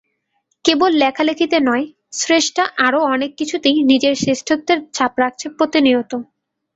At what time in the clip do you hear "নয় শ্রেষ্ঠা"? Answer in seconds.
1.59-2.63